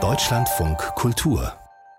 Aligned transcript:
Deutschlandfunk 0.00 0.78
Kultur 0.94 1.52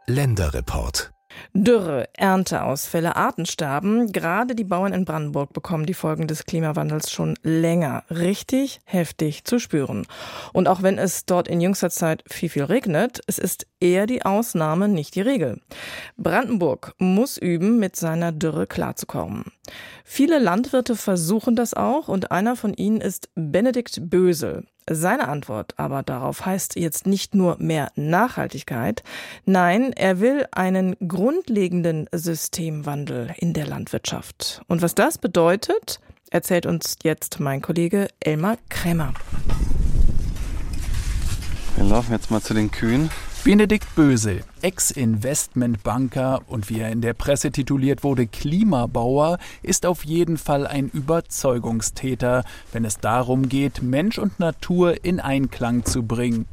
Länderreport 0.07 1.11
Dürre, 1.53 2.07
Ernteausfälle, 2.13 3.17
Artensterben. 3.17 4.11
Gerade 4.13 4.55
die 4.55 4.63
Bauern 4.63 4.93
in 4.93 5.03
Brandenburg 5.03 5.51
bekommen 5.51 5.85
die 5.85 5.93
Folgen 5.93 6.27
des 6.27 6.45
Klimawandels 6.45 7.11
schon 7.11 7.35
länger 7.43 8.03
richtig 8.09 8.79
heftig 8.85 9.43
zu 9.43 9.59
spüren. 9.59 10.07
Und 10.53 10.69
auch 10.69 10.83
wenn 10.83 10.97
es 10.97 11.25
dort 11.25 11.49
in 11.49 11.59
jüngster 11.59 11.89
Zeit 11.89 12.23
viel, 12.29 12.47
viel 12.47 12.63
regnet, 12.63 13.19
es 13.27 13.37
ist 13.37 13.67
eher 13.81 14.07
die 14.07 14.23
Ausnahme, 14.23 14.87
nicht 14.87 15.15
die 15.15 15.21
Regel. 15.21 15.59
Brandenburg 16.17 16.93
muss 16.97 17.37
üben, 17.37 17.77
mit 17.77 17.97
seiner 17.97 18.31
Dürre 18.31 18.67
klarzukommen. 18.67 19.51
Viele 20.05 20.39
Landwirte 20.39 20.95
versuchen 20.95 21.57
das 21.57 21.73
auch 21.73 22.07
und 22.07 22.31
einer 22.31 22.55
von 22.55 22.73
ihnen 22.73 23.01
ist 23.01 23.29
Benedikt 23.35 24.09
Bösel. 24.09 24.65
Seine 24.89 25.27
Antwort 25.27 25.73
aber 25.77 26.03
darauf 26.03 26.45
heißt 26.45 26.75
jetzt 26.75 27.05
nicht 27.05 27.35
nur 27.35 27.57
mehr 27.59 27.91
Nachhaltigkeit, 27.95 29.03
nein, 29.45 29.93
er 29.93 30.19
will 30.19 30.45
einen 30.51 30.95
grundlegenden 31.07 32.07
Systemwandel 32.11 33.33
in 33.37 33.53
der 33.53 33.67
Landwirtschaft. 33.67 34.61
Und 34.67 34.81
was 34.81 34.95
das 34.95 35.17
bedeutet, 35.17 35.99
erzählt 36.31 36.65
uns 36.65 36.95
jetzt 37.03 37.39
mein 37.39 37.61
Kollege 37.61 38.07
Elmar 38.19 38.57
Krämer. 38.69 39.13
Wir 41.75 41.85
laufen 41.85 42.11
jetzt 42.11 42.29
mal 42.31 42.41
zu 42.41 42.53
den 42.53 42.71
Kühen. 42.71 43.09
Benedikt 43.45 43.95
Bösel, 43.95 44.43
Ex-Investmentbanker 44.61 46.41
und 46.47 46.69
wie 46.69 46.81
er 46.81 46.91
in 46.91 46.99
der 46.99 47.13
Presse 47.13 47.51
tituliert 47.51 48.03
wurde, 48.03 48.27
Klimabauer, 48.27 49.39
ist 49.63 49.85
auf 49.85 50.03
jeden 50.03 50.37
Fall 50.37 50.67
ein 50.67 50.89
Überzeugungstäter, 50.89 52.43
wenn 52.73 52.83
es 52.83 52.99
darum 52.99 53.47
geht, 53.47 53.81
Mensch 53.81 54.17
und 54.17 54.39
Natur 54.41 55.05
in 55.05 55.21
Einklang 55.21 55.85
zu 55.85 56.03
bringen. 56.03 56.47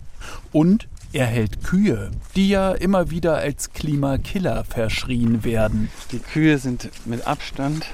Und 0.53 0.87
er 1.13 1.27
hält 1.27 1.65
Kühe, 1.65 2.13
die 2.37 2.51
ja 2.51 2.71
immer 2.73 3.11
wieder 3.11 3.37
als 3.37 3.73
Klimakiller 3.73 4.65
verschrien 4.65 5.43
werden. 5.43 5.91
Die 6.13 6.21
Kühe 6.21 6.59
sind 6.59 6.91
mit 7.05 7.27
Abstand 7.27 7.85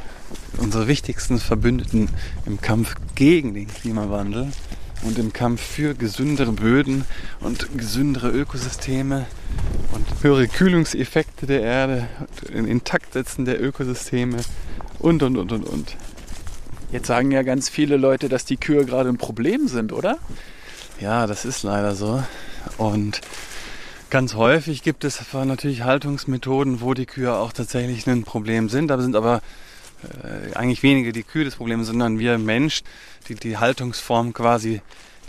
unsere 0.58 0.86
wichtigsten 0.86 1.38
Verbündeten 1.38 2.10
im 2.44 2.60
Kampf 2.60 2.94
gegen 3.14 3.54
den 3.54 3.68
Klimawandel 3.68 4.48
und 5.02 5.18
im 5.18 5.32
Kampf 5.32 5.60
für 5.60 5.94
gesündere 5.94 6.52
Böden 6.52 7.04
und 7.40 7.76
gesündere 7.76 8.30
Ökosysteme 8.30 9.26
und 9.92 10.06
höhere 10.22 10.48
Kühlungseffekte 10.48 11.46
der 11.46 11.62
Erde, 11.62 12.08
ein 12.54 12.66
Intaktsetzen 12.66 13.44
der 13.44 13.62
Ökosysteme 13.62 14.38
und, 14.98 15.22
und, 15.22 15.36
und, 15.36 15.52
und, 15.52 15.64
und. 15.64 15.96
Jetzt 16.92 17.06
sagen 17.06 17.30
ja 17.30 17.42
ganz 17.42 17.68
viele 17.68 17.96
Leute, 17.96 18.28
dass 18.28 18.44
die 18.44 18.56
Kühe 18.56 18.84
gerade 18.84 19.08
ein 19.08 19.18
Problem 19.18 19.66
sind, 19.66 19.92
oder? 19.92 20.18
Ja, 21.00 21.26
das 21.26 21.44
ist 21.44 21.62
leider 21.62 21.94
so. 21.94 22.22
Und 22.76 23.22
ganz 24.10 24.34
häufig 24.34 24.82
gibt 24.82 25.04
es 25.04 25.20
natürlich 25.32 25.82
Haltungsmethoden, 25.84 26.80
wo 26.80 26.94
die 26.94 27.06
Kühe 27.06 27.34
auch 27.34 27.52
tatsächlich 27.52 28.06
ein 28.06 28.24
Problem 28.24 28.68
sind. 28.68 28.88
Da 28.88 29.00
sind 29.00 29.16
aber 29.16 29.40
äh, 30.02 30.54
eigentlich 30.54 30.82
weniger 30.82 31.12
die 31.12 31.22
Kühe 31.22 31.44
das 31.44 31.56
Problem, 31.56 31.84
sondern 31.84 32.18
wir 32.18 32.38
Menschen, 32.38 32.86
die 33.28 33.34
die 33.34 33.58
Haltungsform 33.58 34.32
quasi 34.32 34.80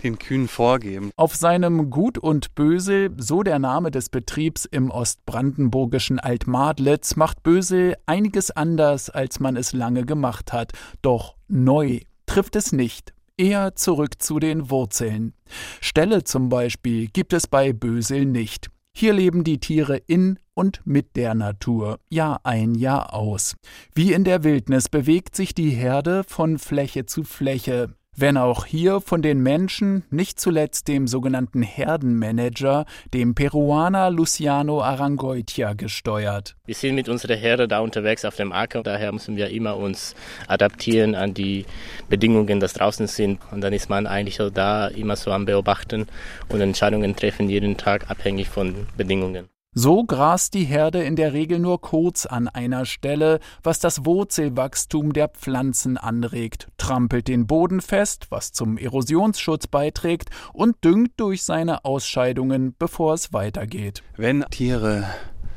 den 0.04 0.18
Kühen 0.18 0.48
vorgeben. 0.48 1.10
Auf 1.16 1.34
seinem 1.34 1.90
Gut 1.90 2.18
und 2.18 2.54
Bösel, 2.54 3.10
so 3.16 3.42
der 3.42 3.58
Name 3.58 3.90
des 3.90 4.10
Betriebs 4.10 4.66
im 4.66 4.90
ostbrandenburgischen 4.90 6.20
Altmadlitz, 6.20 7.16
macht 7.16 7.42
Bösel 7.42 7.96
einiges 8.06 8.50
anders, 8.50 9.10
als 9.10 9.40
man 9.40 9.56
es 9.56 9.72
lange 9.72 10.04
gemacht 10.04 10.52
hat. 10.52 10.72
Doch 11.02 11.34
neu 11.48 12.00
trifft 12.26 12.54
es 12.54 12.72
nicht. 12.72 13.14
Eher 13.36 13.74
zurück 13.74 14.22
zu 14.22 14.38
den 14.38 14.70
Wurzeln. 14.70 15.32
Ställe 15.80 16.22
zum 16.22 16.48
Beispiel 16.50 17.08
gibt 17.08 17.32
es 17.32 17.48
bei 17.48 17.72
Bösel 17.72 18.26
nicht. 18.26 18.70
Hier 18.96 19.12
leben 19.12 19.42
die 19.42 19.58
Tiere 19.58 19.96
in 19.96 20.38
und 20.54 20.80
mit 20.84 21.16
der 21.16 21.34
Natur, 21.34 21.98
Jahr 22.08 22.40
ein, 22.44 22.76
Jahr 22.76 23.12
aus. 23.12 23.56
Wie 23.92 24.12
in 24.12 24.22
der 24.22 24.44
Wildnis 24.44 24.88
bewegt 24.88 25.34
sich 25.34 25.52
die 25.52 25.70
Herde 25.70 26.22
von 26.22 26.58
Fläche 26.58 27.04
zu 27.04 27.24
Fläche 27.24 27.96
wenn 28.16 28.36
auch 28.36 28.64
hier 28.64 29.00
von 29.00 29.22
den 29.22 29.42
Menschen, 29.42 30.04
nicht 30.10 30.40
zuletzt 30.40 30.88
dem 30.88 31.06
sogenannten 31.06 31.62
Herdenmanager, 31.62 32.86
dem 33.12 33.34
Peruaner 33.34 34.10
Luciano 34.10 34.82
Arangoitia, 34.82 35.74
gesteuert. 35.74 36.56
Wir 36.66 36.74
sind 36.74 36.94
mit 36.94 37.08
unserer 37.08 37.36
Herde 37.36 37.68
da 37.68 37.80
unterwegs 37.80 38.24
auf 38.24 38.36
dem 38.36 38.52
Acker, 38.52 38.82
daher 38.82 39.12
müssen 39.12 39.36
wir 39.36 39.50
immer 39.50 39.76
uns 39.76 40.14
adaptieren 40.48 41.14
an 41.14 41.34
die 41.34 41.66
Bedingungen, 42.08 42.60
die 42.60 42.66
draußen 42.66 43.06
sind. 43.06 43.40
Und 43.50 43.60
dann 43.60 43.72
ist 43.72 43.88
man 43.88 44.06
eigentlich 44.06 44.38
da 44.52 44.88
immer 44.88 45.16
so 45.16 45.30
am 45.30 45.44
Beobachten 45.44 46.06
und 46.48 46.60
Entscheidungen 46.60 47.16
treffen 47.16 47.48
jeden 47.48 47.76
Tag 47.76 48.10
abhängig 48.10 48.48
von 48.48 48.86
Bedingungen. 48.96 49.53
So 49.76 50.04
grast 50.04 50.54
die 50.54 50.62
Herde 50.62 51.02
in 51.02 51.16
der 51.16 51.32
Regel 51.32 51.58
nur 51.58 51.80
kurz 51.80 52.26
an 52.26 52.46
einer 52.46 52.84
Stelle, 52.84 53.40
was 53.64 53.80
das 53.80 54.04
Wurzelwachstum 54.04 55.12
der 55.12 55.26
Pflanzen 55.26 55.96
anregt, 55.96 56.68
trampelt 56.78 57.26
den 57.26 57.48
Boden 57.48 57.80
fest, 57.80 58.28
was 58.30 58.52
zum 58.52 58.78
Erosionsschutz 58.78 59.66
beiträgt 59.66 60.30
und 60.52 60.76
düngt 60.84 61.14
durch 61.16 61.42
seine 61.42 61.84
Ausscheidungen, 61.84 62.76
bevor 62.78 63.14
es 63.14 63.32
weitergeht. 63.32 64.04
Wenn 64.16 64.44
Tiere, 64.48 65.08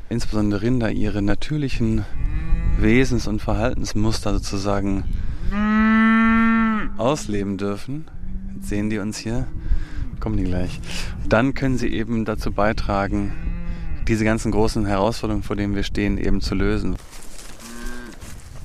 insbesondere 0.09 0.63
Rinder, 0.63 0.89
ihre 0.89 1.21
natürlichen 1.21 2.03
Wesens- 2.79 3.27
und 3.27 3.39
Verhaltensmuster 3.39 4.33
sozusagen 4.33 5.03
ausleben 6.97 7.57
dürfen, 7.59 8.09
sehen 8.61 8.89
die 8.89 8.97
uns 8.97 9.19
hier, 9.19 9.45
kommen 10.19 10.37
die 10.37 10.45
gleich, 10.45 10.81
dann 11.29 11.53
können 11.53 11.77
sie 11.77 11.89
eben 11.89 12.25
dazu 12.25 12.51
beitragen, 12.51 13.46
diese 14.07 14.25
ganzen 14.25 14.51
großen 14.51 14.85
Herausforderungen, 14.85 15.43
vor 15.43 15.55
denen 15.55 15.75
wir 15.75 15.83
stehen, 15.83 16.17
eben 16.17 16.41
zu 16.41 16.55
lösen. 16.55 16.97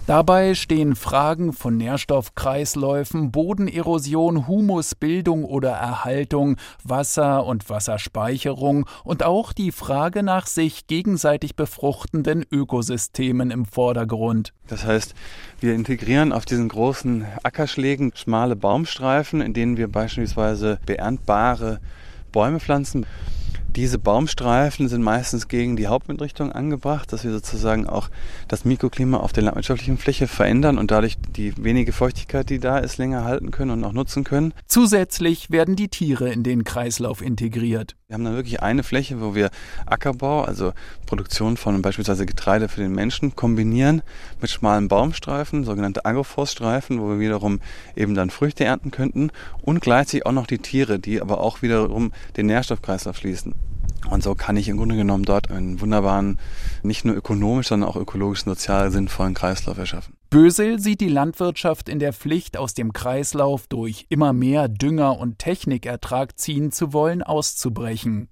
Dabei 0.06 0.56
stehen 0.56 0.96
Fragen 0.96 1.52
von 1.52 1.76
Nährstoffkreisläufen, 1.76 3.30
Bodenerosion, 3.30 4.48
Humusbildung 4.48 5.44
oder 5.44 5.70
Erhaltung, 5.70 6.56
Wasser 6.82 7.46
und 7.46 7.70
Wasserspeicherung 7.70 8.86
und 9.04 9.22
auch 9.22 9.52
die 9.52 9.70
Frage 9.70 10.24
nach 10.24 10.48
sich 10.48 10.88
gegenseitig 10.88 11.54
befruchtenden 11.54 12.44
Ökosystemen 12.50 13.52
im 13.52 13.64
Vordergrund. 13.64 14.52
Das 14.66 14.84
heißt, 14.84 15.14
wir 15.60 15.72
integrieren 15.72 16.32
auf 16.32 16.46
diesen 16.46 16.68
großen 16.68 17.24
Ackerschlägen 17.44 18.10
schmale 18.16 18.56
Baumstreifen, 18.56 19.40
in 19.40 19.54
denen 19.54 19.76
wir 19.76 19.86
beispielsweise 19.86 20.80
beerntbare 20.84 21.78
Bäume 22.32 22.58
pflanzen. 22.58 23.06
Diese 23.74 23.98
Baumstreifen 23.98 24.88
sind 24.88 25.02
meistens 25.02 25.48
gegen 25.48 25.76
die 25.76 25.86
Hauptwindrichtung 25.86 26.52
angebracht, 26.52 27.10
dass 27.10 27.24
wir 27.24 27.32
sozusagen 27.32 27.86
auch 27.86 28.10
das 28.46 28.66
Mikroklima 28.66 29.16
auf 29.16 29.32
der 29.32 29.44
landwirtschaftlichen 29.44 29.96
Fläche 29.96 30.28
verändern 30.28 30.76
und 30.76 30.90
dadurch 30.90 31.16
die 31.36 31.54
wenige 31.56 31.94
Feuchtigkeit, 31.94 32.50
die 32.50 32.58
da 32.58 32.76
ist, 32.76 32.98
länger 32.98 33.24
halten 33.24 33.50
können 33.50 33.70
und 33.70 33.84
auch 33.84 33.94
nutzen 33.94 34.24
können. 34.24 34.52
Zusätzlich 34.66 35.50
werden 35.50 35.74
die 35.74 35.88
Tiere 35.88 36.30
in 36.30 36.42
den 36.42 36.64
Kreislauf 36.64 37.22
integriert. 37.22 37.96
Wir 38.08 38.14
haben 38.16 38.24
dann 38.24 38.34
wirklich 38.34 38.62
eine 38.62 38.82
Fläche, 38.82 39.22
wo 39.22 39.34
wir 39.34 39.48
Ackerbau, 39.86 40.42
also 40.42 40.74
Produktion 41.06 41.56
von 41.56 41.80
beispielsweise 41.80 42.26
Getreide 42.26 42.68
für 42.68 42.82
den 42.82 42.92
Menschen, 42.92 43.36
kombinieren 43.36 44.02
mit 44.38 44.50
schmalen 44.50 44.88
Baumstreifen, 44.88 45.64
sogenannte 45.64 46.04
Agroforststreifen, 46.04 47.00
wo 47.00 47.08
wir 47.08 47.20
wiederum 47.20 47.60
eben 47.96 48.14
dann 48.14 48.28
Früchte 48.28 48.66
ernten 48.66 48.90
könnten 48.90 49.30
und 49.62 49.80
gleichzeitig 49.80 50.26
auch 50.26 50.32
noch 50.32 50.46
die 50.46 50.58
Tiere, 50.58 50.98
die 50.98 51.22
aber 51.22 51.40
auch 51.40 51.62
wiederum 51.62 52.12
den 52.36 52.48
Nährstoffkreislauf 52.48 53.16
schließen. 53.16 53.54
Und 54.12 54.22
so 54.22 54.34
kann 54.34 54.58
ich 54.58 54.68
im 54.68 54.76
Grunde 54.76 54.96
genommen 54.96 55.24
dort 55.24 55.50
einen 55.50 55.80
wunderbaren, 55.80 56.38
nicht 56.82 57.04
nur 57.06 57.16
ökonomisch, 57.16 57.68
sondern 57.68 57.88
auch 57.88 57.96
ökologisch 57.96 58.44
sozial 58.44 58.90
sinnvollen 58.90 59.32
Kreislauf 59.32 59.78
erschaffen. 59.78 60.14
Bösel 60.28 60.78
sieht 60.78 61.00
die 61.00 61.08
Landwirtschaft 61.08 61.88
in 61.88 61.98
der 61.98 62.12
Pflicht, 62.12 62.56
aus 62.58 62.74
dem 62.74 62.92
Kreislauf 62.92 63.66
durch 63.68 64.06
immer 64.10 64.32
mehr 64.34 64.68
Dünger 64.68 65.18
und 65.18 65.38
Technikertrag 65.38 66.38
ziehen 66.38 66.72
zu 66.72 66.92
wollen, 66.92 67.22
auszubrechen. 67.22 68.28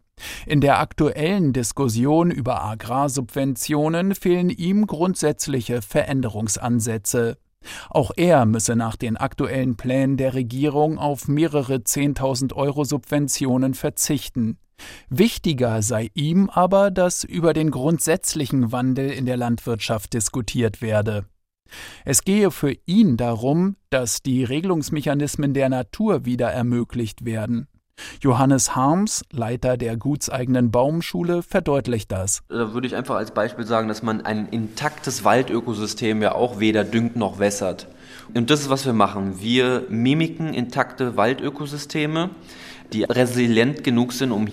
In 0.47 0.61
der 0.61 0.81
aktuellen 0.81 1.55
Diskussion 1.55 2.31
über 2.31 2.63
Agrarsubventionen 2.63 4.15
fehlen 4.15 4.51
ihm 4.51 4.87
grundsätzliche 4.87 5.81
Veränderungsansätze. 5.81 7.39
Auch 7.89 8.13
er 8.17 8.47
müsse 8.47 8.77
nach 8.77 8.97
den 8.97 9.17
aktuellen 9.17 9.77
Plänen 9.77 10.17
der 10.17 10.35
Regierung 10.35 10.99
auf 10.99 11.29
mehrere 11.29 11.85
Zehntausend 11.85 12.53
Euro 12.53 12.85
Subventionen 12.85 13.75
verzichten. 13.75 14.59
Wichtiger 15.09 15.83
sei 15.83 16.11
ihm 16.15 16.49
aber, 16.49 16.91
dass 16.91 17.25
über 17.25 17.53
den 17.53 17.71
grundsätzlichen 17.71 18.73
Wandel 18.73 19.11
in 19.11 19.27
der 19.27 19.37
Landwirtschaft 19.37 20.15
diskutiert 20.15 20.81
werde. 20.81 21.27
Es 22.05 22.25
gehe 22.25 22.51
für 22.51 22.75
ihn 22.87 23.17
darum, 23.17 23.77
dass 23.91 24.23
die 24.23 24.45
Regelungsmechanismen 24.45 25.55
der 25.55 25.69
Natur 25.69 26.25
wieder 26.25 26.49
ermöglicht 26.51 27.25
werden. 27.25 27.69
Johannes 28.21 28.75
Harms, 28.77 29.25
Leiter 29.31 29.77
der 29.77 29.97
gutseigenen 29.97 30.71
Baumschule, 30.71 31.43
verdeutlicht 31.43 32.13
das. 32.13 32.43
Da 32.49 32.73
würde 32.73 32.87
ich 32.87 32.97
einfach 32.97 33.17
als 33.17 33.33
Beispiel 33.33 33.67
sagen, 33.67 33.89
dass 33.89 34.03
man 34.03 34.21
ein 34.23 34.47
intaktes 34.49 35.25
Waldökosystem 35.25 36.23
ja 36.23 36.35
auch 36.35 36.61
weder 36.61 36.85
düngt 36.85 37.17
noch 37.17 37.39
wässert. 37.39 37.89
Und 38.35 38.51
das 38.51 38.61
ist, 38.61 38.71
was 38.71 38.87
wir 38.87 38.93
machen. 38.93 39.41
Wir 39.41 39.85
mimiken 39.89 40.55
intakte 40.55 41.17
Waldökosysteme 41.17 42.31
die 42.93 43.05
resilient 43.05 43.85
genug 43.85 44.13
sind, 44.13 44.33
um 44.33 44.49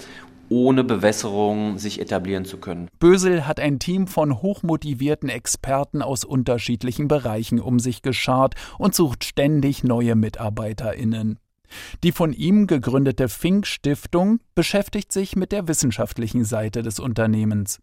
ohne 0.49 0.85
Bewässerung 0.85 1.77
sich 1.77 1.99
etablieren 1.99 2.45
zu 2.45 2.57
können. 2.57 2.87
Bösel 2.99 3.45
hat 3.45 3.59
ein 3.59 3.79
Team 3.79 4.07
von 4.07 4.41
hochmotivierten 4.41 5.27
Experten 5.27 6.01
aus 6.01 6.23
unterschiedlichen 6.23 7.09
Bereichen 7.09 7.59
um 7.59 7.79
sich 7.79 8.01
geschart 8.01 8.55
und 8.77 8.95
sucht 8.95 9.25
ständig 9.25 9.83
neue 9.83 10.15
MitarbeiterInnen. 10.15 11.39
Die 12.03 12.11
von 12.11 12.33
ihm 12.33 12.67
gegründete 12.67 13.29
Fink 13.29 13.67
Stiftung 13.67 14.39
beschäftigt 14.55 15.11
sich 15.11 15.35
mit 15.35 15.51
der 15.51 15.67
wissenschaftlichen 15.67 16.45
Seite 16.45 16.81
des 16.83 16.99
Unternehmens. 16.99 17.79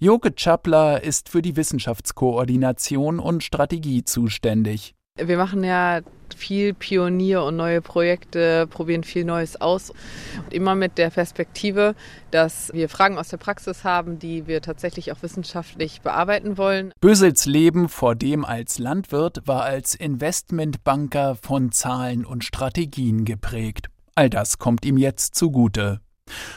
Joke 0.00 0.34
Chapler 0.34 1.02
ist 1.02 1.28
für 1.28 1.42
die 1.42 1.56
Wissenschaftskoordination 1.56 3.18
und 3.18 3.42
Strategie 3.42 4.04
zuständig. 4.04 4.94
Wir 5.16 5.36
machen 5.36 5.62
ja 5.62 6.00
viel 6.36 6.74
Pionier 6.74 7.44
und 7.44 7.54
neue 7.54 7.80
Projekte, 7.80 8.66
probieren 8.66 9.04
viel 9.04 9.24
Neues 9.24 9.60
aus. 9.60 9.90
Und 9.90 10.52
immer 10.52 10.74
mit 10.74 10.98
der 10.98 11.10
Perspektive, 11.10 11.94
dass 12.32 12.72
wir 12.74 12.88
Fragen 12.88 13.16
aus 13.16 13.28
der 13.28 13.36
Praxis 13.36 13.84
haben, 13.84 14.18
die 14.18 14.48
wir 14.48 14.60
tatsächlich 14.60 15.12
auch 15.12 15.22
wissenschaftlich 15.22 16.00
bearbeiten 16.00 16.58
wollen. 16.58 16.92
Bösels 17.00 17.46
Leben 17.46 17.88
vor 17.88 18.16
dem 18.16 18.44
als 18.44 18.80
Landwirt 18.80 19.46
war 19.46 19.62
als 19.62 19.94
Investmentbanker 19.94 21.36
von 21.40 21.70
Zahlen 21.70 22.24
und 22.24 22.42
Strategien 22.42 23.24
geprägt. 23.24 23.90
All 24.16 24.28
das 24.28 24.58
kommt 24.58 24.84
ihm 24.84 24.98
jetzt 24.98 25.36
zugute. 25.36 26.00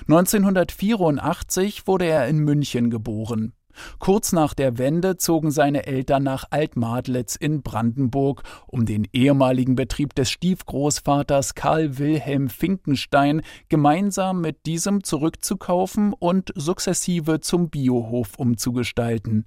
1984 0.08 1.86
wurde 1.86 2.06
er 2.06 2.28
in 2.28 2.40
München 2.40 2.90
geboren. 2.90 3.54
Kurz 4.00 4.32
nach 4.32 4.54
der 4.54 4.78
Wende 4.78 5.18
zogen 5.18 5.52
seine 5.52 5.88
Eltern 5.88 6.24
nach 6.24 6.46
Altmadlitz 6.50 7.36
in 7.36 7.62
Brandenburg, 7.62 8.44
um 8.68 8.86
den 8.86 9.08
ehemaligen 9.14 9.76
Betrieb 9.76 10.16
des 10.16 10.30
Stiefgroßvaters 10.30 11.56
Karl 11.56 11.98
Wilhelm 11.98 12.50
Finkenstein 12.50 13.42
gemeinsam 13.70 14.42
mit 14.42 14.66
diesem 14.66 15.04
zurückzukaufen 15.04 16.14
und 16.14 16.52
sukzessive 16.56 17.40
zum 17.40 17.70
Biohof 17.70 18.36
umzugestalten. 18.38 19.46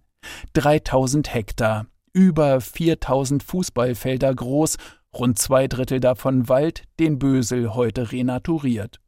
3000 0.52 1.32
Hektar, 1.32 1.86
über 2.12 2.60
4000 2.60 3.42
Fußballfelder 3.42 4.34
groß, 4.34 4.76
rund 5.14 5.38
zwei 5.38 5.66
Drittel 5.66 6.00
davon 6.00 6.48
Wald, 6.48 6.84
den 6.98 7.18
Bösel 7.18 7.74
heute 7.74 8.12
renaturiert. 8.12 9.00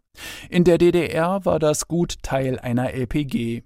In 0.51 0.65
der 0.65 0.79
DDR 0.79 1.45
war 1.45 1.59
das 1.59 1.89
Gut 1.89 2.17
Teil 2.23 2.59
einer 2.59 2.93
LPG. 2.93 3.63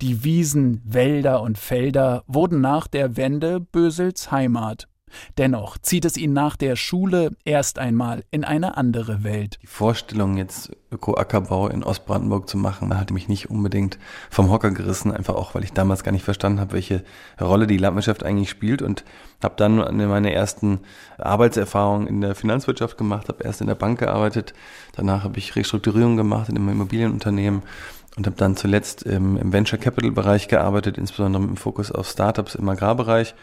Die 0.00 0.24
Wiesen, 0.24 0.82
Wälder 0.84 1.42
und 1.42 1.58
Felder 1.58 2.24
wurden 2.26 2.60
nach 2.60 2.86
der 2.86 3.16
Wende 3.16 3.60
Bösels 3.60 4.30
Heimat. 4.30 4.88
Dennoch 5.38 5.78
zieht 5.78 6.04
es 6.04 6.16
ihn 6.16 6.32
nach 6.32 6.56
der 6.56 6.76
Schule 6.76 7.30
erst 7.44 7.78
einmal 7.78 8.24
in 8.30 8.44
eine 8.44 8.76
andere 8.76 9.24
Welt. 9.24 9.58
Die 9.62 9.66
Vorstellung, 9.66 10.36
jetzt 10.36 10.70
Öko-Ackerbau 10.90 11.68
in 11.68 11.82
Ostbrandenburg 11.82 12.48
zu 12.48 12.56
machen, 12.56 12.96
hat 12.98 13.10
mich 13.10 13.28
nicht 13.28 13.50
unbedingt 13.50 13.98
vom 14.30 14.50
Hocker 14.50 14.70
gerissen, 14.70 15.12
einfach 15.12 15.34
auch, 15.34 15.54
weil 15.54 15.64
ich 15.64 15.72
damals 15.72 16.04
gar 16.04 16.12
nicht 16.12 16.24
verstanden 16.24 16.60
habe, 16.60 16.72
welche 16.72 17.04
Rolle 17.40 17.66
die 17.66 17.78
Landwirtschaft 17.78 18.22
eigentlich 18.22 18.50
spielt 18.50 18.82
und 18.82 19.04
habe 19.42 19.54
dann 19.56 19.76
meine 19.96 20.32
ersten 20.32 20.80
Arbeitserfahrungen 21.18 22.06
in 22.06 22.20
der 22.20 22.34
Finanzwirtschaft 22.34 22.96
gemacht, 22.96 23.28
habe 23.28 23.44
erst 23.44 23.60
in 23.60 23.66
der 23.66 23.74
Bank 23.74 23.98
gearbeitet, 23.98 24.54
danach 24.94 25.24
habe 25.24 25.38
ich 25.38 25.56
Restrukturierung 25.56 26.16
gemacht 26.16 26.48
in 26.48 26.56
einem 26.56 26.68
Immobilienunternehmen 26.70 27.62
und 28.16 28.26
habe 28.26 28.36
dann 28.36 28.56
zuletzt 28.56 29.02
im, 29.02 29.52
Venture 29.52 29.78
Capital 29.78 30.12
Bereich 30.12 30.48
gearbeitet, 30.48 30.98
insbesondere 30.98 31.42
mit 31.42 31.50
dem 31.50 31.56
Fokus 31.56 31.90
auf 31.90 32.08
Startups 32.08 32.54
im 32.54 32.68
Agrarbereich 32.68 33.34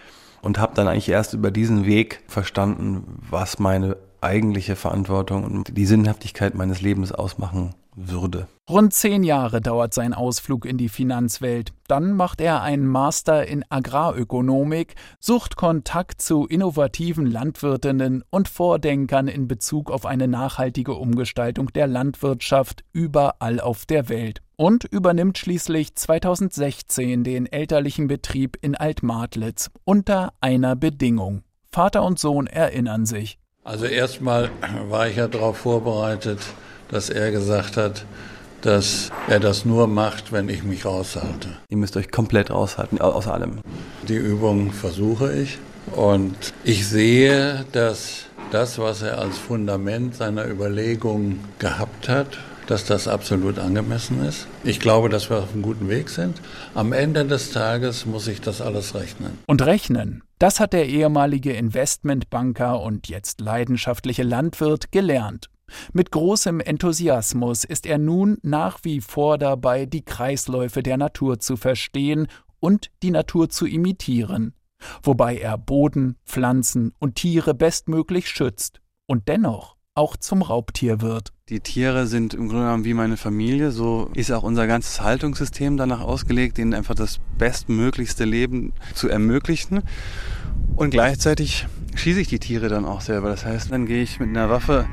und 0.41 0.59
habe 0.59 0.75
dann 0.75 0.87
eigentlich 0.87 1.09
erst 1.09 1.33
über 1.33 1.51
diesen 1.51 1.85
Weg 1.85 2.23
verstanden, 2.27 3.19
was 3.29 3.59
meine 3.59 3.97
eigentliche 4.21 4.75
Verantwortung 4.75 5.43
und 5.43 5.77
die 5.77 5.85
Sinnhaftigkeit 5.85 6.55
meines 6.55 6.81
Lebens 6.81 7.11
ausmachen 7.11 7.73
würde. 7.95 8.47
Rund 8.69 8.93
zehn 8.93 9.23
Jahre 9.23 9.59
dauert 9.59 9.93
sein 9.93 10.13
Ausflug 10.13 10.65
in 10.65 10.77
die 10.77 10.87
Finanzwelt. 10.87 11.73
Dann 11.87 12.13
macht 12.13 12.39
er 12.39 12.61
einen 12.61 12.87
Master 12.87 13.45
in 13.45 13.65
Agrarökonomik, 13.69 14.95
sucht 15.19 15.57
Kontakt 15.57 16.21
zu 16.21 16.45
innovativen 16.45 17.25
Landwirtinnen 17.25 18.23
und 18.29 18.47
Vordenkern 18.47 19.27
in 19.27 19.47
Bezug 19.47 19.91
auf 19.91 20.05
eine 20.05 20.27
nachhaltige 20.27 20.93
Umgestaltung 20.93 21.73
der 21.73 21.87
Landwirtschaft 21.87 22.83
überall 22.93 23.59
auf 23.59 23.85
der 23.85 24.07
Welt 24.07 24.41
und 24.55 24.85
übernimmt 24.85 25.37
schließlich 25.37 25.95
2016 25.95 27.23
den 27.23 27.45
elterlichen 27.45 28.07
Betrieb 28.07 28.57
in 28.61 28.75
Altmartlitz 28.75 29.71
unter 29.83 30.33
einer 30.39 30.75
Bedingung. 30.75 31.43
Vater 31.71 32.03
und 32.03 32.19
Sohn 32.19 32.47
erinnern 32.47 33.05
sich. 33.05 33.39
Also 33.63 33.85
erstmal 33.85 34.49
war 34.87 35.07
ich 35.07 35.17
ja 35.17 35.27
darauf 35.27 35.57
vorbereitet, 35.57 36.39
dass 36.91 37.09
er 37.09 37.31
gesagt 37.31 37.77
hat, 37.77 38.05
dass 38.61 39.09
er 39.27 39.39
das 39.39 39.65
nur 39.65 39.87
macht, 39.87 40.31
wenn 40.31 40.49
ich 40.49 40.63
mich 40.63 40.85
raushalte. 40.85 41.49
Ihr 41.69 41.77
müsst 41.77 41.97
euch 41.97 42.11
komplett 42.11 42.51
raushalten, 42.51 43.01
aus 43.01 43.27
allem. 43.27 43.59
Die 44.07 44.15
Übung 44.15 44.71
versuche 44.71 45.33
ich 45.33 45.57
und 45.95 46.35
ich 46.63 46.87
sehe, 46.87 47.65
dass 47.71 48.25
das, 48.51 48.77
was 48.77 49.01
er 49.01 49.17
als 49.17 49.37
Fundament 49.37 50.15
seiner 50.15 50.47
Überlegungen 50.47 51.39
gehabt 51.57 52.09
hat, 52.09 52.37
dass 52.67 52.85
das 52.85 53.07
absolut 53.07 53.59
angemessen 53.59 54.23
ist. 54.23 54.47
Ich 54.63 54.79
glaube, 54.79 55.09
dass 55.09 55.29
wir 55.29 55.39
auf 55.39 55.53
einem 55.53 55.61
guten 55.61 55.89
Weg 55.89 56.09
sind. 56.09 56.39
Am 56.73 56.93
Ende 56.93 57.25
des 57.25 57.51
Tages 57.51 58.05
muss 58.05 58.27
ich 58.27 58.39
das 58.39 58.61
alles 58.61 58.95
rechnen. 58.95 59.39
Und 59.47 59.65
rechnen, 59.65 60.23
das 60.39 60.59
hat 60.59 60.73
der 60.73 60.87
ehemalige 60.87 61.51
Investmentbanker 61.53 62.81
und 62.81 63.09
jetzt 63.09 63.41
leidenschaftliche 63.41 64.23
Landwirt 64.23 64.91
gelernt. 64.91 65.50
Mit 65.93 66.11
großem 66.11 66.59
Enthusiasmus 66.59 67.63
ist 67.63 67.85
er 67.85 67.97
nun 67.97 68.37
nach 68.41 68.79
wie 68.83 69.01
vor 69.01 69.37
dabei, 69.37 69.85
die 69.85 70.03
Kreisläufe 70.03 70.83
der 70.83 70.97
Natur 70.97 71.39
zu 71.39 71.57
verstehen 71.57 72.27
und 72.59 72.91
die 73.03 73.11
Natur 73.11 73.49
zu 73.49 73.65
imitieren, 73.65 74.53
wobei 75.03 75.37
er 75.37 75.57
Boden, 75.57 76.17
Pflanzen 76.25 76.93
und 76.99 77.15
Tiere 77.15 77.53
bestmöglich 77.53 78.29
schützt 78.29 78.81
und 79.07 79.27
dennoch 79.27 79.75
auch 79.93 80.15
zum 80.15 80.41
Raubtier 80.41 81.01
wird. 81.01 81.33
Die 81.49 81.59
Tiere 81.59 82.07
sind 82.07 82.33
im 82.33 82.47
Grunde 82.47 82.63
genommen 82.63 82.85
wie 82.85 82.93
meine 82.93 83.17
Familie. 83.17 83.71
So 83.71 84.09
ist 84.13 84.31
auch 84.31 84.43
unser 84.43 84.65
ganzes 84.67 85.01
Haltungssystem 85.01 85.75
danach 85.75 85.99
ausgelegt, 85.99 86.57
ihnen 86.57 86.73
einfach 86.73 86.95
das 86.95 87.19
bestmöglichste 87.37 88.23
Leben 88.23 88.71
zu 88.93 89.09
ermöglichen. 89.09 89.83
Und 90.77 90.91
gleichzeitig 90.91 91.67
schieße 91.93 92.21
ich 92.21 92.29
die 92.29 92.39
Tiere 92.39 92.69
dann 92.69 92.85
auch 92.85 93.01
selber. 93.01 93.29
Das 93.29 93.45
heißt, 93.45 93.71
dann 93.71 93.85
gehe 93.85 94.01
ich 94.01 94.19
mit 94.19 94.29
einer 94.29 94.49
Waffe 94.49 94.87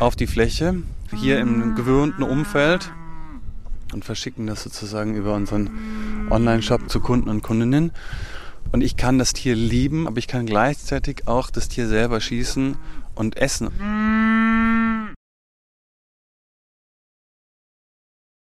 auf 0.00 0.16
die 0.16 0.26
Fläche, 0.26 0.82
hier 1.14 1.38
im 1.38 1.74
gewohnten 1.74 2.22
Umfeld 2.22 2.90
und 3.92 4.04
verschicken 4.04 4.46
das 4.46 4.62
sozusagen 4.62 5.14
über 5.14 5.34
unseren 5.34 5.70
Online-Shop 6.30 6.88
zu 6.90 7.00
Kunden 7.00 7.28
und 7.28 7.42
Kundinnen. 7.42 7.92
Und 8.72 8.82
ich 8.82 8.96
kann 8.96 9.18
das 9.18 9.32
Tier 9.32 9.54
lieben, 9.54 10.06
aber 10.06 10.18
ich 10.18 10.26
kann 10.26 10.46
gleichzeitig 10.46 11.28
auch 11.28 11.50
das 11.50 11.68
Tier 11.68 11.86
selber 11.86 12.20
schießen 12.20 12.76
und 13.14 13.36
essen. 13.36 13.70